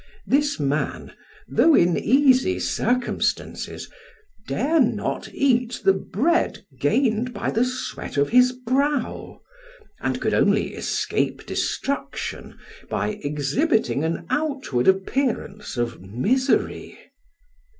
This 0.25 0.59
man, 0.59 1.13
though 1.47 1.75
in 1.75 1.95
easy 1.95 2.59
circumstances, 2.59 3.87
dare 4.47 4.79
not 4.79 5.29
eat 5.31 5.79
the 5.83 5.93
bread 5.93 6.65
gained 6.79 7.35
by 7.35 7.51
the 7.51 7.63
sweat 7.63 8.17
of 8.17 8.29
his 8.29 8.51
brow, 8.51 9.41
and 9.99 10.19
could 10.19 10.33
only 10.33 10.73
escape 10.73 11.45
destruction 11.45 12.57
by 12.89 13.19
exhibiting 13.23 14.03
an 14.03 14.25
outward 14.31 14.87
appearance 14.87 15.77
of 15.77 16.01
misery! 16.01 16.97